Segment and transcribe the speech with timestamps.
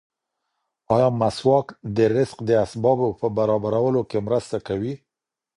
[0.95, 4.93] ایا مسواک د رزق د اسبابو په برابرولو کې مرسته کوي؟